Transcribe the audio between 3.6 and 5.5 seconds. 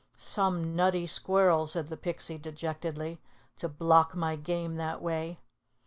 block my game that way!"